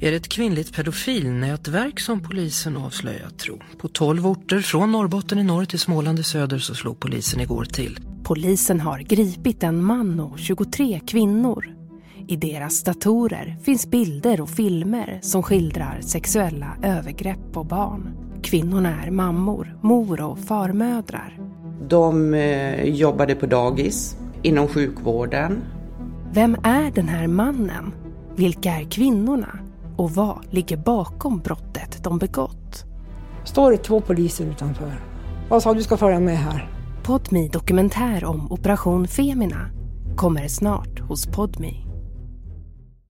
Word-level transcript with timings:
är 0.00 0.10
det 0.10 0.16
ett 0.16 0.28
kvinnligt 0.28 0.74
pedofilnätverk 0.74 2.00
som 2.00 2.20
polisen 2.20 2.76
avslöjat 2.76 3.38
tro. 3.38 3.58
På 3.78 3.88
12 3.88 4.26
orter 4.26 4.58
från 4.58 4.92
Norrbotten 4.92 5.38
i 5.38 5.42
norr 5.42 5.64
till 5.64 5.78
Småland 5.78 6.18
i 6.18 6.22
söder 6.22 6.58
så 6.58 6.74
slog 6.74 7.00
polisen 7.00 7.40
igår 7.40 7.64
till. 7.64 7.98
Polisen 8.22 8.80
har 8.80 8.98
gripit 8.98 9.62
en 9.62 9.84
man 9.84 10.20
och 10.20 10.38
23 10.38 11.00
kvinnor. 11.06 11.66
I 12.28 12.36
deras 12.36 12.82
datorer 12.82 13.56
finns 13.62 13.86
bilder 13.90 14.40
och 14.40 14.50
filmer 14.50 15.18
som 15.22 15.42
skildrar 15.42 16.00
sexuella 16.00 16.76
övergrepp 16.82 17.52
på 17.52 17.64
barn. 17.64 18.08
Kvinnorna 18.42 19.04
är 19.04 19.10
mammor, 19.10 19.78
mor 19.82 20.20
och 20.20 20.38
farmödrar. 20.38 21.38
De 21.88 22.34
eh, 22.34 22.84
jobbade 22.84 23.34
på 23.34 23.46
dagis, 23.46 24.16
inom 24.42 24.68
sjukvården. 24.68 25.62
Vem 26.32 26.56
är 26.62 26.90
den 26.90 27.08
här 27.08 27.26
mannen? 27.26 27.92
Vilka 28.36 28.70
är 28.70 28.90
kvinnorna? 28.90 29.58
Och 29.96 30.10
vad 30.10 30.46
ligger 30.50 30.76
bakom 30.76 31.38
brottet 31.38 32.04
de 32.04 32.18
begått? 32.18 32.84
Står 33.44 33.70
det 33.70 33.76
två 33.76 34.00
poliser 34.00 34.44
utanför. 34.46 35.04
Vad 35.48 35.62
sa 35.62 35.74
du 35.74 35.82
ska 35.82 35.96
följa 35.96 36.20
med 36.20 36.38
här? 36.38 36.70
Podmi 37.02 37.48
dokumentär 37.48 38.24
om 38.24 38.52
Operation 38.52 39.08
Femina 39.08 39.70
kommer 40.16 40.48
snart 40.48 41.00
hos 41.00 41.26
Podmi. 41.26 41.91